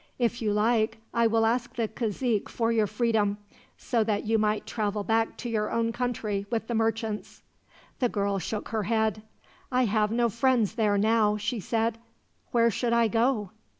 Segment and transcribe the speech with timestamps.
[0.17, 3.37] If you like, I will ask the cazique for your freedom,
[3.77, 7.43] so that you might travel back to your own country with the merchants."
[7.99, 9.21] The girl shook her head.
[9.71, 11.99] "I have no friends there, now," she said.
[12.49, 13.51] "Where should I go?"